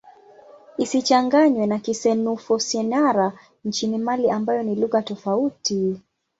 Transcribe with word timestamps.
Isichanganywe 0.83 1.65
na 1.67 1.77
Kisenoufo-Syenara 1.79 3.33
nchini 3.65 3.97
Mali 3.97 4.29
ambayo 4.31 4.63
ni 4.63 4.75
lugha 4.75 5.01
tofauti. 5.01 6.01